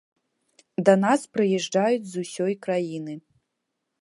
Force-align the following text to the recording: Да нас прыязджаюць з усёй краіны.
Да 0.87 0.95
нас 1.03 1.21
прыязджаюць 1.37 2.09
з 2.15 2.27
усёй 2.27 2.53
краіны. 2.65 3.13